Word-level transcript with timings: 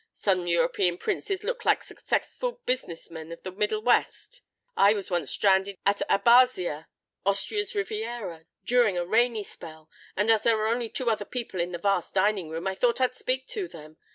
Some 0.15 0.47
European 0.47 0.97
princes 0.97 1.43
look 1.43 1.63
like 1.63 1.83
successful 1.83 2.59
businessmen 2.65 3.31
of 3.31 3.43
the 3.43 3.51
Middle 3.51 3.83
West. 3.83 4.41
I 4.75 4.95
was 4.95 5.11
once 5.11 5.29
stranded 5.29 5.77
at 5.85 6.01
Abbazia, 6.09 6.87
Austria's 7.23 7.75
Riviera, 7.75 8.47
during 8.65 8.97
a 8.97 9.05
rainy 9.05 9.43
spell, 9.43 9.91
and 10.17 10.31
as 10.31 10.41
there 10.41 10.57
were 10.57 10.69
only 10.69 10.89
two 10.89 11.11
other 11.11 11.23
people 11.23 11.59
in 11.59 11.71
the 11.71 11.77
vast 11.77 12.15
dining 12.15 12.49
room 12.49 12.65
I 12.65 12.73
thought 12.73 12.99
I'd 12.99 13.13
speak 13.13 13.45
to 13.49 13.67
them. 13.67 13.97